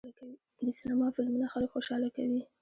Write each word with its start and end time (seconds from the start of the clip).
د 0.65 0.67
سینما 0.77 1.07
فلمونه 1.15 1.47
خلک 1.53 1.69
خوشحاله 1.75 2.07
کوي. 2.15 2.41